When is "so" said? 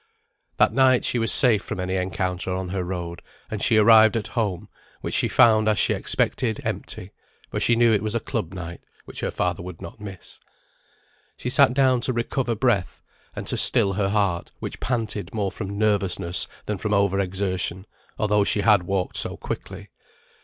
19.17-19.37